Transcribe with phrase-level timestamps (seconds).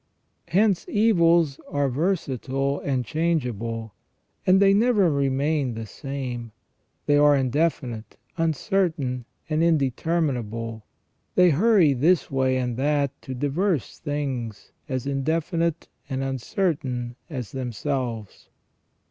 [0.47, 3.93] Hence evils are versatile and changeable,
[4.47, 6.53] and they never remain the same;
[7.05, 10.87] they are indefinite, uncertain, and indeterminable;
[11.35, 18.49] they hurry this way and that to divers things as indefinite and uncertain as themselves.